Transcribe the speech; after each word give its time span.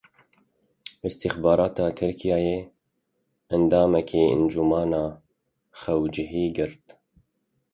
Îstixbarata 1.07 1.85
Tirkiyeyê 1.97 2.57
endamekî 3.53 4.21
Encûmena 4.33 5.05
Xwecihî 5.79 6.45
girt. 6.55 6.83